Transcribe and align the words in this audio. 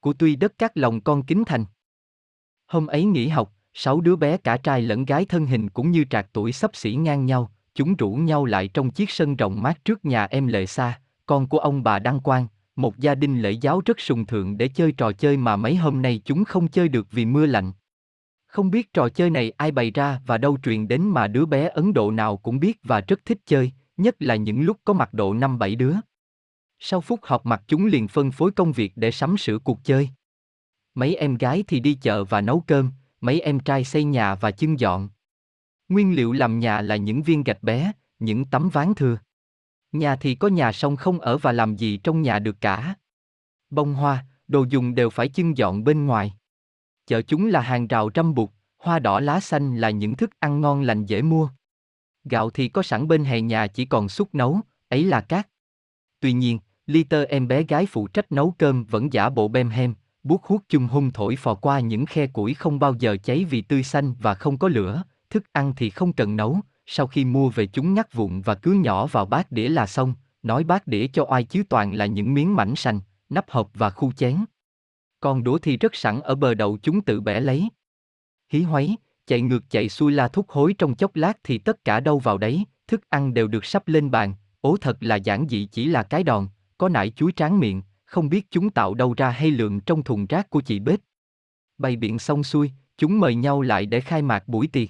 của 0.00 0.12
tuy 0.12 0.36
đất 0.36 0.52
các 0.58 0.76
lòng 0.76 1.00
con 1.00 1.22
kính 1.22 1.44
thành. 1.44 1.64
Hôm 2.66 2.86
ấy 2.86 3.04
nghỉ 3.04 3.28
học, 3.28 3.52
sáu 3.74 4.00
đứa 4.00 4.16
bé 4.16 4.36
cả 4.36 4.56
trai 4.56 4.82
lẫn 4.82 5.04
gái 5.04 5.24
thân 5.24 5.46
hình 5.46 5.70
cũng 5.70 5.90
như 5.90 6.04
trạc 6.10 6.26
tuổi 6.32 6.52
sắp 6.52 6.70
xỉ 6.74 6.94
ngang 6.94 7.26
nhau, 7.26 7.52
chúng 7.74 7.94
rủ 7.94 8.12
nhau 8.12 8.44
lại 8.44 8.68
trong 8.68 8.90
chiếc 8.90 9.10
sân 9.10 9.36
rộng 9.36 9.62
mát 9.62 9.84
trước 9.84 10.04
nhà 10.04 10.24
em 10.24 10.46
Lệ 10.46 10.66
Sa, 10.66 11.00
con 11.26 11.48
của 11.48 11.58
ông 11.58 11.82
bà 11.82 11.98
Đăng 11.98 12.20
Quang, 12.20 12.46
một 12.76 12.98
gia 12.98 13.14
đình 13.14 13.42
lễ 13.42 13.50
giáo 13.50 13.80
rất 13.84 14.00
sùng 14.00 14.26
thượng 14.26 14.58
để 14.58 14.68
chơi 14.68 14.92
trò 14.92 15.12
chơi 15.12 15.36
mà 15.36 15.56
mấy 15.56 15.76
hôm 15.76 16.02
nay 16.02 16.20
chúng 16.24 16.44
không 16.44 16.68
chơi 16.68 16.88
được 16.88 17.06
vì 17.10 17.24
mưa 17.24 17.46
lạnh. 17.46 17.72
Không 18.46 18.70
biết 18.70 18.92
trò 18.92 19.08
chơi 19.08 19.30
này 19.30 19.50
ai 19.50 19.70
bày 19.70 19.90
ra 19.90 20.20
và 20.26 20.38
đâu 20.38 20.58
truyền 20.62 20.88
đến 20.88 21.02
mà 21.02 21.26
đứa 21.26 21.46
bé 21.46 21.68
Ấn 21.68 21.92
Độ 21.92 22.10
nào 22.10 22.36
cũng 22.36 22.60
biết 22.60 22.78
và 22.82 23.00
rất 23.00 23.24
thích 23.24 23.38
chơi, 23.46 23.72
nhất 23.96 24.16
là 24.18 24.36
những 24.36 24.60
lúc 24.60 24.76
có 24.84 24.92
mặt 24.92 25.14
độ 25.14 25.34
năm 25.34 25.58
bảy 25.58 25.74
đứa. 25.74 25.94
Sau 26.78 27.00
phút 27.00 27.20
họp 27.22 27.46
mặt 27.46 27.62
chúng 27.66 27.86
liền 27.86 28.08
phân 28.08 28.30
phối 28.30 28.50
công 28.52 28.72
việc 28.72 28.92
để 28.96 29.10
sắm 29.10 29.36
sửa 29.36 29.58
cuộc 29.58 29.84
chơi. 29.84 30.10
Mấy 30.94 31.14
em 31.14 31.34
gái 31.34 31.64
thì 31.68 31.80
đi 31.80 31.94
chợ 31.94 32.24
và 32.24 32.40
nấu 32.40 32.60
cơm, 32.66 32.90
mấy 33.20 33.40
em 33.40 33.60
trai 33.60 33.84
xây 33.84 34.04
nhà 34.04 34.34
và 34.34 34.50
chưng 34.50 34.80
dọn. 34.80 35.08
Nguyên 35.88 36.16
liệu 36.16 36.32
làm 36.32 36.58
nhà 36.58 36.80
là 36.80 36.96
những 36.96 37.22
viên 37.22 37.44
gạch 37.44 37.62
bé, 37.62 37.92
những 38.18 38.44
tấm 38.44 38.68
ván 38.68 38.94
thừa. 38.94 39.18
Nhà 39.92 40.16
thì 40.16 40.34
có 40.34 40.48
nhà 40.48 40.72
xong 40.72 40.96
không 40.96 41.20
ở 41.20 41.38
và 41.38 41.52
làm 41.52 41.76
gì 41.76 41.96
trong 41.96 42.22
nhà 42.22 42.38
được 42.38 42.60
cả. 42.60 42.94
Bông 43.70 43.94
hoa, 43.94 44.24
đồ 44.48 44.64
dùng 44.68 44.94
đều 44.94 45.10
phải 45.10 45.28
chưng 45.28 45.56
dọn 45.56 45.84
bên 45.84 46.06
ngoài. 46.06 46.34
Chợ 47.06 47.22
chúng 47.22 47.46
là 47.46 47.60
hàng 47.60 47.86
rào 47.86 48.10
trăm 48.10 48.34
bụt, 48.34 48.50
hoa 48.78 48.98
đỏ 48.98 49.20
lá 49.20 49.40
xanh 49.40 49.76
là 49.76 49.90
những 49.90 50.16
thức 50.16 50.30
ăn 50.38 50.60
ngon 50.60 50.82
lành 50.82 51.06
dễ 51.06 51.22
mua. 51.22 51.48
Gạo 52.24 52.50
thì 52.50 52.68
có 52.68 52.82
sẵn 52.82 53.08
bên 53.08 53.24
hè 53.24 53.40
nhà 53.40 53.66
chỉ 53.66 53.84
còn 53.84 54.08
xúc 54.08 54.34
nấu, 54.34 54.60
ấy 54.88 55.04
là 55.04 55.20
cát. 55.20 55.48
Tuy 56.20 56.32
nhiên, 56.32 56.58
Liter 56.88 57.28
em 57.28 57.48
bé 57.48 57.62
gái 57.62 57.86
phụ 57.86 58.06
trách 58.06 58.32
nấu 58.32 58.54
cơm 58.58 58.84
vẫn 58.84 59.12
giả 59.12 59.30
bộ 59.30 59.48
bem 59.48 59.70
hem, 59.70 59.94
bút 60.22 60.42
hút 60.44 60.62
chung 60.68 60.86
hung 60.86 61.10
thổi 61.10 61.36
phò 61.36 61.54
qua 61.54 61.80
những 61.80 62.06
khe 62.06 62.26
củi 62.26 62.54
không 62.54 62.78
bao 62.78 62.94
giờ 62.98 63.16
cháy 63.22 63.44
vì 63.44 63.62
tươi 63.62 63.82
xanh 63.82 64.14
và 64.20 64.34
không 64.34 64.58
có 64.58 64.68
lửa, 64.68 65.02
thức 65.30 65.44
ăn 65.52 65.72
thì 65.76 65.90
không 65.90 66.12
cần 66.12 66.36
nấu, 66.36 66.60
sau 66.86 67.06
khi 67.06 67.24
mua 67.24 67.48
về 67.48 67.66
chúng 67.66 67.94
ngắt 67.94 68.14
vụn 68.14 68.40
và 68.40 68.54
cứ 68.54 68.72
nhỏ 68.72 69.06
vào 69.06 69.26
bát 69.26 69.52
đĩa 69.52 69.68
là 69.68 69.86
xong, 69.86 70.14
nói 70.42 70.64
bát 70.64 70.86
đĩa 70.86 71.06
cho 71.06 71.26
oai 71.28 71.44
chứ 71.44 71.62
toàn 71.68 71.94
là 71.94 72.06
những 72.06 72.34
miếng 72.34 72.56
mảnh 72.56 72.76
sành, 72.76 73.00
nắp 73.28 73.50
hộp 73.50 73.70
và 73.74 73.90
khu 73.90 74.12
chén. 74.12 74.36
Còn 75.20 75.44
đũa 75.44 75.58
thì 75.58 75.76
rất 75.76 75.94
sẵn 75.94 76.20
ở 76.20 76.34
bờ 76.34 76.54
đậu 76.54 76.78
chúng 76.82 77.00
tự 77.00 77.20
bẻ 77.20 77.40
lấy. 77.40 77.68
Hí 78.52 78.62
hoáy, 78.62 78.96
chạy 79.26 79.40
ngược 79.40 79.70
chạy 79.70 79.88
xuôi 79.88 80.12
la 80.12 80.28
thúc 80.28 80.50
hối 80.50 80.74
trong 80.78 80.94
chốc 80.94 81.16
lát 81.16 81.38
thì 81.44 81.58
tất 81.58 81.84
cả 81.84 82.00
đâu 82.00 82.18
vào 82.18 82.38
đấy, 82.38 82.64
thức 82.86 83.00
ăn 83.08 83.34
đều 83.34 83.48
được 83.48 83.64
sắp 83.64 83.88
lên 83.88 84.10
bàn, 84.10 84.34
ố 84.60 84.76
thật 84.80 84.96
là 85.00 85.16
giản 85.16 85.46
dị 85.48 85.66
chỉ 85.66 85.84
là 85.84 86.02
cái 86.02 86.24
đòn, 86.24 86.48
có 86.78 86.88
nải 86.88 87.10
chuối 87.10 87.32
tráng 87.32 87.60
miệng, 87.60 87.82
không 88.04 88.28
biết 88.28 88.46
chúng 88.50 88.70
tạo 88.70 88.94
đâu 88.94 89.14
ra 89.16 89.30
hay 89.30 89.50
lượng 89.50 89.80
trong 89.80 90.02
thùng 90.02 90.26
rác 90.26 90.50
của 90.50 90.60
chị 90.60 90.80
bếp. 90.80 91.00
Bày 91.78 91.96
biện 91.96 92.18
xong 92.18 92.44
xuôi, 92.44 92.70
chúng 92.98 93.20
mời 93.20 93.34
nhau 93.34 93.62
lại 93.62 93.86
để 93.86 94.00
khai 94.00 94.22
mạc 94.22 94.48
buổi 94.48 94.66
tiệc. 94.66 94.88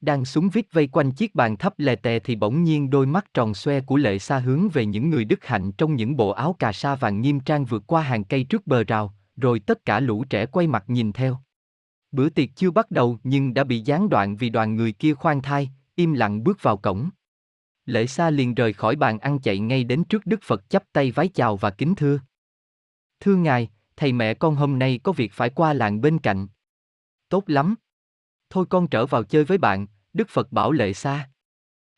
Đang 0.00 0.24
súng 0.24 0.48
vít 0.48 0.72
vây 0.72 0.86
quanh 0.86 1.12
chiếc 1.12 1.34
bàn 1.34 1.56
thấp 1.56 1.74
lè 1.78 1.96
tè 1.96 2.18
thì 2.18 2.36
bỗng 2.36 2.64
nhiên 2.64 2.90
đôi 2.90 3.06
mắt 3.06 3.34
tròn 3.34 3.54
xoe 3.54 3.80
của 3.80 3.96
lệ 3.96 4.18
xa 4.18 4.38
hướng 4.38 4.68
về 4.68 4.86
những 4.86 5.10
người 5.10 5.24
đức 5.24 5.44
hạnh 5.44 5.72
trong 5.72 5.96
những 5.96 6.16
bộ 6.16 6.30
áo 6.30 6.56
cà 6.58 6.72
sa 6.72 6.94
vàng 6.94 7.20
nghiêm 7.20 7.40
trang 7.40 7.64
vượt 7.64 7.82
qua 7.86 8.02
hàng 8.02 8.24
cây 8.24 8.44
trước 8.44 8.66
bờ 8.66 8.84
rào, 8.84 9.14
rồi 9.36 9.60
tất 9.60 9.84
cả 9.84 10.00
lũ 10.00 10.24
trẻ 10.30 10.46
quay 10.46 10.66
mặt 10.66 10.84
nhìn 10.86 11.12
theo. 11.12 11.38
Bữa 12.12 12.28
tiệc 12.28 12.48
chưa 12.56 12.70
bắt 12.70 12.90
đầu 12.90 13.18
nhưng 13.24 13.54
đã 13.54 13.64
bị 13.64 13.80
gián 13.80 14.08
đoạn 14.08 14.36
vì 14.36 14.50
đoàn 14.50 14.76
người 14.76 14.92
kia 14.92 15.14
khoan 15.14 15.42
thai, 15.42 15.70
im 15.94 16.12
lặng 16.12 16.44
bước 16.44 16.62
vào 16.62 16.76
cổng. 16.76 17.10
Lễ 17.86 18.06
xa 18.06 18.30
liền 18.30 18.54
rời 18.54 18.72
khỏi 18.72 18.96
bàn 18.96 19.18
ăn 19.18 19.38
chạy 19.38 19.58
ngay 19.58 19.84
đến 19.84 20.04
trước 20.04 20.26
Đức 20.26 20.42
Phật 20.42 20.70
chắp 20.70 20.84
tay 20.92 21.10
vái 21.10 21.28
chào 21.28 21.56
và 21.56 21.70
kính 21.70 21.94
thưa. 21.94 22.18
Thưa 23.20 23.36
ngài, 23.36 23.70
thầy 23.96 24.12
mẹ 24.12 24.34
con 24.34 24.56
hôm 24.56 24.78
nay 24.78 25.00
có 25.02 25.12
việc 25.12 25.32
phải 25.32 25.50
qua 25.50 25.72
làng 25.72 26.00
bên 26.00 26.18
cạnh. 26.18 26.46
Tốt 27.28 27.44
lắm. 27.46 27.74
Thôi 28.50 28.66
con 28.70 28.88
trở 28.88 29.06
vào 29.06 29.24
chơi 29.24 29.44
với 29.44 29.58
bạn, 29.58 29.86
Đức 30.12 30.28
Phật 30.28 30.52
bảo 30.52 30.72
lệ 30.72 30.92
xa. 30.92 31.30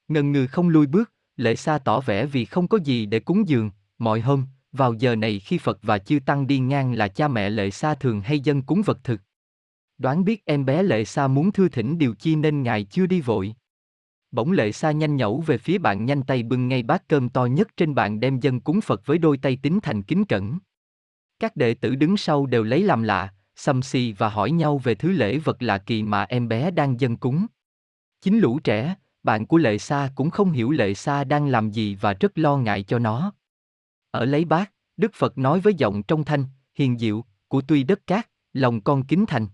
Ngần 0.08 0.32
ngừ 0.32 0.46
không 0.46 0.68
lui 0.68 0.86
bước, 0.86 1.12
lệ 1.36 1.56
xa 1.56 1.78
tỏ 1.78 2.00
vẻ 2.00 2.26
vì 2.26 2.44
không 2.44 2.68
có 2.68 2.78
gì 2.78 3.06
để 3.06 3.20
cúng 3.20 3.48
dường, 3.48 3.70
mọi 3.98 4.20
hôm, 4.20 4.46
vào 4.72 4.94
giờ 4.94 5.16
này 5.16 5.38
khi 5.38 5.58
Phật 5.58 5.78
và 5.82 5.98
chư 5.98 6.18
Tăng 6.26 6.46
đi 6.46 6.58
ngang 6.58 6.92
là 6.92 7.08
cha 7.08 7.28
mẹ 7.28 7.50
lệ 7.50 7.70
xa 7.70 7.94
thường 7.94 8.20
hay 8.20 8.40
dân 8.40 8.62
cúng 8.62 8.82
vật 8.86 8.98
thực. 9.04 9.20
Đoán 9.98 10.24
biết 10.24 10.44
em 10.44 10.64
bé 10.64 10.82
lệ 10.82 11.04
xa 11.04 11.28
muốn 11.28 11.52
thư 11.52 11.68
thỉnh 11.68 11.98
điều 11.98 12.14
chi 12.14 12.36
nên 12.36 12.62
ngài 12.62 12.84
chưa 12.84 13.06
đi 13.06 13.20
vội. 13.20 13.54
Bỗng 14.30 14.52
lệ 14.52 14.72
xa 14.72 14.90
nhanh 14.90 15.16
nhẩu 15.16 15.40
về 15.40 15.58
phía 15.58 15.78
bạn 15.78 16.04
nhanh 16.04 16.22
tay 16.22 16.42
bưng 16.42 16.68
ngay 16.68 16.82
bát 16.82 17.08
cơm 17.08 17.28
to 17.28 17.44
nhất 17.44 17.68
trên 17.76 17.94
bàn 17.94 18.20
đem 18.20 18.40
dân 18.40 18.60
cúng 18.60 18.80
Phật 18.80 19.06
với 19.06 19.18
đôi 19.18 19.38
tay 19.38 19.58
tính 19.62 19.78
thành 19.82 20.02
kính 20.02 20.24
cẩn. 20.24 20.58
Các 21.38 21.56
đệ 21.56 21.74
tử 21.74 21.94
đứng 21.94 22.16
sau 22.16 22.46
đều 22.46 22.62
lấy 22.62 22.82
làm 22.82 23.02
lạ, 23.02 23.34
xăm 23.56 23.82
xì 23.82 24.12
và 24.12 24.28
hỏi 24.28 24.50
nhau 24.50 24.78
về 24.78 24.94
thứ 24.94 25.12
lễ 25.12 25.38
vật 25.38 25.62
lạ 25.62 25.78
kỳ 25.78 26.02
mà 26.02 26.24
em 26.24 26.48
bé 26.48 26.70
đang 26.70 27.00
dân 27.00 27.16
cúng. 27.16 27.46
Chính 28.20 28.38
lũ 28.38 28.58
trẻ, 28.64 28.94
bạn 29.22 29.46
của 29.46 29.58
Lệ 29.58 29.78
Sa 29.78 30.10
cũng 30.14 30.30
không 30.30 30.52
hiểu 30.52 30.70
Lệ 30.70 30.94
Sa 30.94 31.24
đang 31.24 31.46
làm 31.46 31.70
gì 31.70 31.94
và 32.00 32.12
rất 32.12 32.38
lo 32.38 32.56
ngại 32.56 32.82
cho 32.82 32.98
nó. 32.98 33.32
Ở 34.10 34.24
lấy 34.24 34.44
bát, 34.44 34.72
Đức 34.96 35.14
Phật 35.14 35.38
nói 35.38 35.60
với 35.60 35.74
giọng 35.74 36.02
trong 36.02 36.24
thanh, 36.24 36.44
hiền 36.74 36.98
diệu, 36.98 37.24
của 37.48 37.60
tuy 37.60 37.82
đất 37.82 38.06
cát, 38.06 38.28
lòng 38.52 38.80
con 38.80 39.06
kính 39.06 39.26
thành. 39.26 39.46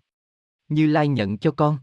Như 0.69 0.87
Lai 0.87 1.09
nhận 1.09 1.39
cho 1.39 1.51
con. 1.51 1.79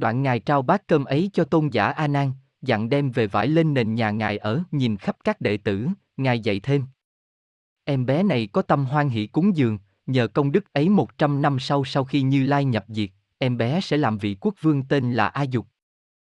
Đoạn 0.00 0.22
Ngài 0.22 0.40
trao 0.40 0.62
bát 0.62 0.86
cơm 0.86 1.04
ấy 1.04 1.30
cho 1.32 1.44
tôn 1.44 1.68
giả 1.68 1.86
A 1.86 2.08
Nan, 2.08 2.32
dặn 2.62 2.88
đem 2.88 3.10
về 3.10 3.26
vải 3.26 3.48
lên 3.48 3.74
nền 3.74 3.94
nhà 3.94 4.10
Ngài 4.10 4.38
ở, 4.38 4.62
nhìn 4.70 4.96
khắp 4.96 5.16
các 5.24 5.40
đệ 5.40 5.56
tử, 5.56 5.88
Ngài 6.16 6.40
dạy 6.40 6.60
thêm. 6.60 6.84
Em 7.84 8.06
bé 8.06 8.22
này 8.22 8.48
có 8.52 8.62
tâm 8.62 8.84
hoan 8.84 9.08
hỷ 9.08 9.26
cúng 9.26 9.56
dường, 9.56 9.78
nhờ 10.06 10.28
công 10.28 10.52
đức 10.52 10.72
ấy 10.72 10.88
100 10.88 11.42
năm 11.42 11.58
sau 11.58 11.84
sau 11.84 12.04
khi 12.04 12.22
Như 12.22 12.46
Lai 12.46 12.64
nhập 12.64 12.84
diệt, 12.88 13.10
em 13.38 13.56
bé 13.56 13.80
sẽ 13.80 13.96
làm 13.96 14.18
vị 14.18 14.36
quốc 14.40 14.54
vương 14.60 14.82
tên 14.82 15.12
là 15.12 15.28
A 15.28 15.42
Dục. 15.42 15.66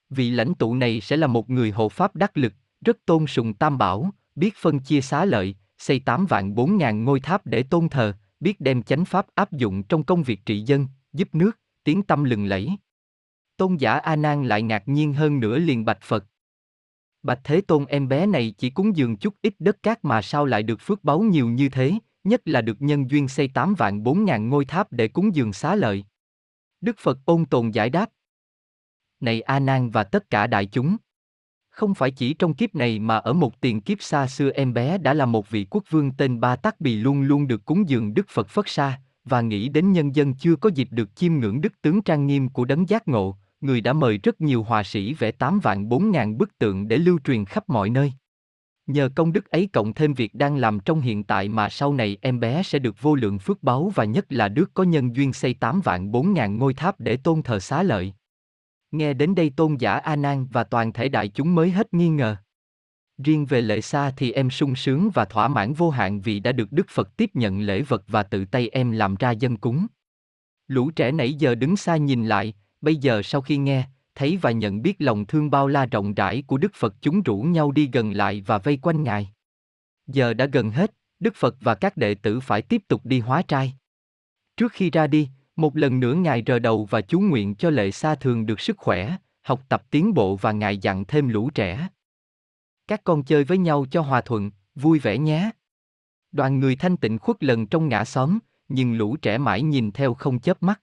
Vị 0.09 0.31
lãnh 0.31 0.55
tụ 0.55 0.75
này 0.75 1.01
sẽ 1.01 1.17
là 1.17 1.27
một 1.27 1.49
người 1.49 1.71
hộ 1.71 1.89
pháp 1.89 2.15
đắc 2.15 2.37
lực, 2.37 2.53
rất 2.85 2.97
tôn 3.05 3.27
sùng 3.27 3.53
tam 3.53 3.77
bảo, 3.77 4.11
biết 4.35 4.55
phân 4.57 4.79
chia 4.79 5.01
xá 5.01 5.25
lợi, 5.25 5.55
xây 5.77 5.99
8 5.99 6.25
vạn 6.25 6.55
4 6.55 6.77
ngàn 6.77 7.03
ngôi 7.03 7.19
tháp 7.19 7.45
để 7.45 7.63
tôn 7.63 7.89
thờ, 7.89 8.13
biết 8.39 8.61
đem 8.61 8.83
chánh 8.83 9.05
pháp 9.05 9.25
áp 9.35 9.51
dụng 9.51 9.83
trong 9.83 10.03
công 10.03 10.23
việc 10.23 10.45
trị 10.45 10.61
dân, 10.61 10.87
giúp 11.13 11.35
nước, 11.35 11.59
tiếng 11.83 12.03
tâm 12.03 12.23
lừng 12.23 12.45
lẫy. 12.45 12.69
Tôn 13.61 13.75
giả 13.75 13.93
A 13.93 14.15
Nan 14.15 14.43
lại 14.43 14.61
ngạc 14.61 14.83
nhiên 14.87 15.13
hơn 15.13 15.39
nữa 15.39 15.57
liền 15.57 15.85
bạch 15.85 16.01
Phật. 16.01 16.25
Bạch 17.23 17.39
Thế 17.43 17.61
Tôn 17.61 17.85
em 17.85 18.07
bé 18.07 18.25
này 18.25 18.55
chỉ 18.57 18.69
cúng 18.69 18.95
dường 18.95 19.17
chút 19.17 19.35
ít 19.41 19.55
đất 19.59 19.83
cát 19.83 20.05
mà 20.05 20.21
sao 20.21 20.45
lại 20.45 20.63
được 20.63 20.81
phước 20.81 21.03
báu 21.03 21.19
nhiều 21.19 21.49
như 21.49 21.69
thế, 21.69 21.93
nhất 22.23 22.41
là 22.45 22.61
được 22.61 22.81
nhân 22.81 23.09
duyên 23.09 23.27
xây 23.27 23.47
8 23.47 23.75
vạn 23.75 24.03
4 24.03 24.25
ngàn 24.25 24.49
ngôi 24.49 24.65
tháp 24.65 24.91
để 24.91 25.07
cúng 25.07 25.35
dường 25.35 25.53
xá 25.53 25.75
lợi. 25.75 26.05
Đức 26.81 26.95
Phật 26.99 27.17
ôn 27.25 27.45
tồn 27.45 27.71
giải 27.71 27.89
đáp. 27.89 28.09
Này 29.19 29.41
A 29.41 29.59
Nan 29.59 29.89
và 29.89 30.03
tất 30.03 30.29
cả 30.29 30.47
đại 30.47 30.65
chúng. 30.65 30.97
Không 31.69 31.93
phải 31.93 32.11
chỉ 32.11 32.33
trong 32.33 32.53
kiếp 32.53 32.75
này 32.75 32.99
mà 32.99 33.17
ở 33.17 33.33
một 33.33 33.61
tiền 33.61 33.81
kiếp 33.81 34.01
xa 34.01 34.27
xưa 34.27 34.51
em 34.51 34.73
bé 34.73 34.97
đã 34.97 35.13
là 35.13 35.25
một 35.25 35.49
vị 35.49 35.67
quốc 35.69 35.83
vương 35.89 36.11
tên 36.11 36.39
Ba 36.39 36.55
Tắc 36.55 36.81
Bì 36.81 36.95
luôn 36.95 37.21
luôn 37.21 37.47
được 37.47 37.65
cúng 37.65 37.89
dường 37.89 38.13
Đức 38.13 38.25
Phật 38.29 38.49
Phất 38.49 38.65
Sa, 38.67 39.01
và 39.25 39.41
nghĩ 39.41 39.69
đến 39.69 39.91
nhân 39.91 40.15
dân 40.15 40.33
chưa 40.33 40.55
có 40.55 40.69
dịp 40.69 40.87
được 40.91 41.15
chiêm 41.15 41.33
ngưỡng 41.33 41.61
đức 41.61 41.81
tướng 41.81 42.01
trang 42.01 42.27
nghiêm 42.27 42.49
của 42.49 42.65
đấng 42.65 42.89
giác 42.89 43.07
ngộ, 43.07 43.37
người 43.61 43.81
đã 43.81 43.93
mời 43.93 44.17
rất 44.17 44.41
nhiều 44.41 44.63
họa 44.63 44.83
sĩ 44.83 45.13
vẽ 45.13 45.31
8 45.31 45.59
vạn 45.59 45.89
4 45.89 46.11
ngàn 46.11 46.37
bức 46.37 46.57
tượng 46.57 46.87
để 46.87 46.97
lưu 46.97 47.19
truyền 47.23 47.45
khắp 47.45 47.69
mọi 47.69 47.89
nơi. 47.89 48.13
Nhờ 48.87 49.09
công 49.15 49.33
đức 49.33 49.49
ấy 49.49 49.69
cộng 49.73 49.93
thêm 49.93 50.13
việc 50.13 50.35
đang 50.35 50.57
làm 50.57 50.79
trong 50.79 51.01
hiện 51.01 51.23
tại 51.23 51.49
mà 51.49 51.69
sau 51.69 51.93
này 51.93 52.17
em 52.21 52.39
bé 52.39 52.63
sẽ 52.63 52.79
được 52.79 53.01
vô 53.01 53.15
lượng 53.15 53.39
phước 53.39 53.63
báu 53.63 53.91
và 53.95 54.03
nhất 54.03 54.25
là 54.29 54.47
đức 54.47 54.71
có 54.73 54.83
nhân 54.83 55.15
duyên 55.15 55.33
xây 55.33 55.53
8 55.53 55.81
vạn 55.81 56.11
4 56.11 56.33
ngàn 56.33 56.57
ngôi 56.57 56.73
tháp 56.73 56.99
để 56.99 57.17
tôn 57.17 57.41
thờ 57.41 57.59
xá 57.59 57.83
lợi. 57.83 58.13
Nghe 58.91 59.13
đến 59.13 59.35
đây 59.35 59.51
tôn 59.55 59.75
giả 59.75 59.93
A 59.93 60.15
Nan 60.15 60.47
và 60.51 60.63
toàn 60.63 60.93
thể 60.93 61.09
đại 61.09 61.27
chúng 61.27 61.55
mới 61.55 61.71
hết 61.71 61.93
nghi 61.93 62.09
ngờ. 62.09 62.35
Riêng 63.23 63.45
về 63.45 63.61
lễ 63.61 63.81
xa 63.81 64.11
thì 64.17 64.31
em 64.31 64.49
sung 64.49 64.75
sướng 64.75 65.09
và 65.09 65.25
thỏa 65.25 65.47
mãn 65.47 65.73
vô 65.73 65.89
hạn 65.89 66.21
vì 66.21 66.39
đã 66.39 66.51
được 66.51 66.71
Đức 66.71 66.85
Phật 66.89 67.17
tiếp 67.17 67.29
nhận 67.33 67.59
lễ 67.59 67.81
vật 67.81 68.03
và 68.07 68.23
tự 68.23 68.45
tay 68.45 68.69
em 68.69 68.91
làm 68.91 69.15
ra 69.15 69.31
dân 69.31 69.57
cúng. 69.57 69.87
Lũ 70.67 70.91
trẻ 70.91 71.11
nãy 71.11 71.33
giờ 71.33 71.55
đứng 71.55 71.77
xa 71.77 71.97
nhìn 71.97 72.25
lại, 72.25 72.53
bây 72.81 72.95
giờ 72.95 73.21
sau 73.21 73.41
khi 73.41 73.57
nghe, 73.57 73.87
thấy 74.15 74.37
và 74.37 74.51
nhận 74.51 74.81
biết 74.81 74.95
lòng 74.99 75.25
thương 75.25 75.51
bao 75.51 75.67
la 75.67 75.85
rộng 75.85 76.13
rãi 76.13 76.43
của 76.47 76.57
Đức 76.57 76.71
Phật 76.75 76.95
chúng 77.01 77.21
rủ 77.21 77.41
nhau 77.41 77.71
đi 77.71 77.89
gần 77.93 78.11
lại 78.11 78.43
và 78.45 78.57
vây 78.57 78.77
quanh 78.77 79.03
Ngài. 79.03 79.33
Giờ 80.07 80.33
đã 80.33 80.45
gần 80.45 80.71
hết, 80.71 80.93
Đức 81.19 81.35
Phật 81.35 81.55
và 81.61 81.75
các 81.75 81.97
đệ 81.97 82.15
tử 82.15 82.39
phải 82.39 82.61
tiếp 82.61 82.81
tục 82.87 83.01
đi 83.05 83.19
hóa 83.19 83.41
trai. 83.41 83.73
Trước 84.57 84.71
khi 84.71 84.89
ra 84.89 85.07
đi, 85.07 85.29
một 85.55 85.77
lần 85.77 85.99
nữa 85.99 86.13
Ngài 86.13 86.43
rờ 86.47 86.59
đầu 86.59 86.85
và 86.85 87.01
chú 87.01 87.19
nguyện 87.19 87.55
cho 87.55 87.69
lệ 87.69 87.91
xa 87.91 88.15
thường 88.15 88.45
được 88.45 88.59
sức 88.59 88.77
khỏe, 88.77 89.17
học 89.41 89.61
tập 89.69 89.83
tiến 89.91 90.13
bộ 90.13 90.35
và 90.35 90.51
Ngài 90.51 90.77
dặn 90.77 91.05
thêm 91.05 91.27
lũ 91.29 91.49
trẻ. 91.55 91.87
Các 92.87 93.01
con 93.03 93.23
chơi 93.23 93.43
với 93.43 93.57
nhau 93.57 93.85
cho 93.91 94.01
hòa 94.01 94.21
thuận, 94.21 94.51
vui 94.75 94.99
vẻ 94.99 95.17
nhé. 95.17 95.51
Đoàn 96.31 96.59
người 96.59 96.75
thanh 96.75 96.97
tịnh 96.97 97.19
khuất 97.19 97.43
lần 97.43 97.67
trong 97.67 97.89
ngã 97.89 98.05
xóm, 98.05 98.39
nhưng 98.69 98.97
lũ 98.97 99.17
trẻ 99.21 99.37
mãi 99.37 99.61
nhìn 99.61 99.91
theo 99.91 100.13
không 100.13 100.39
chớp 100.39 100.63
mắt. 100.63 100.81